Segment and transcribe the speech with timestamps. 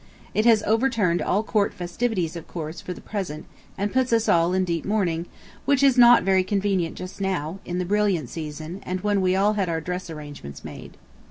[0.33, 3.45] It has overturned all court festivities, of course, for the present,
[3.77, 5.27] and puts us all in deep mourning,
[5.65, 9.41] which is not very convenient just now, in the brilliant season, and when we had
[9.43, 10.97] all our dress arrangements made.